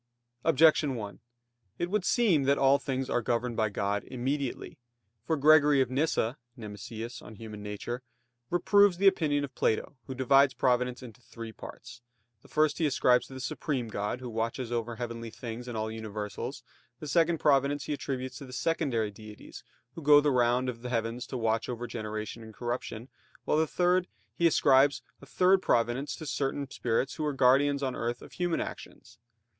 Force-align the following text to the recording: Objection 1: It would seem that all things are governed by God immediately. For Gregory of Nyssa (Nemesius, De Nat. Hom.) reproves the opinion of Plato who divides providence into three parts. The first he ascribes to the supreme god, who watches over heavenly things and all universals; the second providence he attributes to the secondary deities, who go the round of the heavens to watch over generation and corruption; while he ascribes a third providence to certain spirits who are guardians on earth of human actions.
Objection 0.43 0.95
1: 0.95 1.19
It 1.77 1.91
would 1.91 2.03
seem 2.03 2.45
that 2.45 2.57
all 2.57 2.79
things 2.79 3.07
are 3.07 3.21
governed 3.21 3.55
by 3.55 3.69
God 3.69 4.03
immediately. 4.05 4.79
For 5.27 5.37
Gregory 5.37 5.79
of 5.79 5.91
Nyssa 5.91 6.39
(Nemesius, 6.57 7.19
De 7.19 7.29
Nat. 7.49 7.83
Hom.) 7.83 7.99
reproves 8.49 8.97
the 8.97 9.05
opinion 9.05 9.43
of 9.43 9.53
Plato 9.53 9.97
who 10.07 10.15
divides 10.15 10.55
providence 10.55 11.03
into 11.03 11.21
three 11.21 11.51
parts. 11.51 12.01
The 12.41 12.47
first 12.47 12.79
he 12.79 12.87
ascribes 12.87 13.27
to 13.27 13.35
the 13.35 13.39
supreme 13.39 13.89
god, 13.89 14.21
who 14.21 14.29
watches 14.31 14.71
over 14.71 14.95
heavenly 14.95 15.29
things 15.29 15.67
and 15.67 15.77
all 15.77 15.91
universals; 15.91 16.63
the 16.99 17.05
second 17.07 17.37
providence 17.37 17.83
he 17.83 17.93
attributes 17.93 18.39
to 18.39 18.45
the 18.47 18.53
secondary 18.53 19.11
deities, 19.11 19.63
who 19.93 20.01
go 20.01 20.19
the 20.19 20.31
round 20.31 20.67
of 20.67 20.81
the 20.81 20.89
heavens 20.89 21.27
to 21.27 21.37
watch 21.37 21.69
over 21.69 21.85
generation 21.85 22.41
and 22.41 22.55
corruption; 22.55 23.07
while 23.45 23.57
he 24.39 24.47
ascribes 24.47 25.03
a 25.21 25.27
third 25.27 25.61
providence 25.61 26.15
to 26.15 26.25
certain 26.25 26.67
spirits 26.71 27.17
who 27.17 27.23
are 27.23 27.33
guardians 27.33 27.83
on 27.83 27.95
earth 27.95 28.23
of 28.23 28.31
human 28.31 28.59
actions. 28.59 29.19